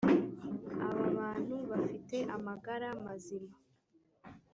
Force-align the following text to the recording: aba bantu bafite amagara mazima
aba 0.87 1.05
bantu 1.19 1.55
bafite 1.71 2.17
amagara 2.35 2.87
mazima 3.05 3.55